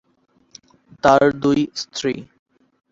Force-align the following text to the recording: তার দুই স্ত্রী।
তার 1.03 1.23
দুই 1.43 1.59
স্ত্রী। 1.75 2.13